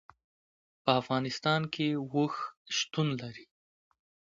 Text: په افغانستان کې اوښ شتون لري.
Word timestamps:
په 0.83 0.91
افغانستان 1.01 1.61
کې 1.73 1.87
اوښ 2.13 2.33
شتون 2.77 3.07
لري. 3.21 3.45